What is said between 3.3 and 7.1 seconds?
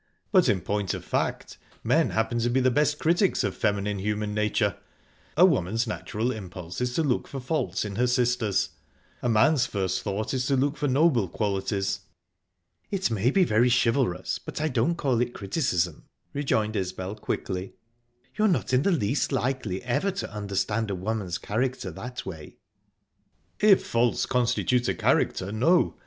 of feminine human nature. A woman's natural impulse is to